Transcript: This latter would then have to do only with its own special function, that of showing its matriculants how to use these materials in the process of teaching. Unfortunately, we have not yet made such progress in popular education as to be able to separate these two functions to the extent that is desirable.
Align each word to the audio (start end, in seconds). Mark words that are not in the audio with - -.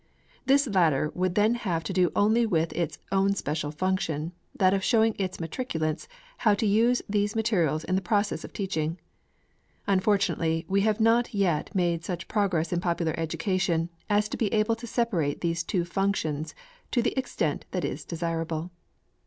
This 0.47 0.65
latter 0.65 1.11
would 1.13 1.35
then 1.35 1.53
have 1.53 1.83
to 1.83 1.93
do 1.93 2.11
only 2.15 2.43
with 2.43 2.73
its 2.73 2.97
own 3.11 3.35
special 3.35 3.69
function, 3.69 4.31
that 4.57 4.73
of 4.73 4.83
showing 4.83 5.15
its 5.19 5.37
matriculants 5.37 6.07
how 6.37 6.55
to 6.55 6.65
use 6.65 7.03
these 7.07 7.35
materials 7.35 7.83
in 7.83 7.93
the 7.93 8.01
process 8.01 8.43
of 8.43 8.51
teaching. 8.51 8.97
Unfortunately, 9.85 10.65
we 10.67 10.81
have 10.81 10.99
not 10.99 11.35
yet 11.35 11.75
made 11.75 12.03
such 12.03 12.27
progress 12.27 12.73
in 12.73 12.81
popular 12.81 13.13
education 13.15 13.89
as 14.09 14.27
to 14.29 14.37
be 14.37 14.51
able 14.51 14.75
to 14.77 14.87
separate 14.87 15.41
these 15.41 15.63
two 15.63 15.85
functions 15.85 16.55
to 16.89 17.03
the 17.03 17.15
extent 17.15 17.65
that 17.69 17.85
is 17.85 18.03
desirable. 18.03 18.71